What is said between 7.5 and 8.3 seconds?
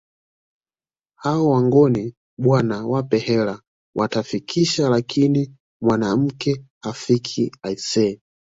aisee